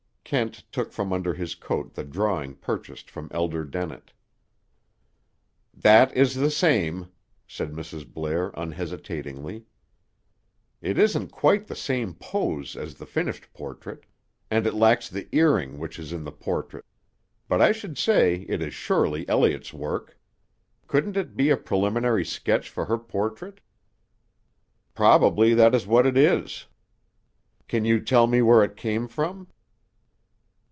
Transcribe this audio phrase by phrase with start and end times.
[0.33, 4.13] Kent took from under his coat the drawing purchased from Elder Dennett.
[5.75, 7.09] "That is the same,"
[7.45, 8.07] said Mrs.
[8.09, 9.65] Blair unhesitatingly.
[10.79, 14.05] "It isn't quite the same pose as the finished portrait.
[14.49, 16.85] And it lacks the earring which is in the portrait.
[17.49, 20.17] But I should say it is surely Elliott's work.
[20.87, 23.59] Couldn't it be a preliminary sketch for the portrait?"
[24.95, 26.67] "Probably that is what it is."
[27.67, 29.49] "Can you tell me where it came from?"